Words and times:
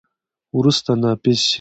وروسته، 0.57 0.91
نافذ 1.01 1.25
شي. 1.45 1.49